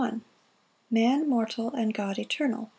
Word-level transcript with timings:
M. 0.03 0.23
Man 0.89 1.29
mortal, 1.29 1.69
and 1.75 1.93
God 1.93 2.17
eternal. 2.17 2.69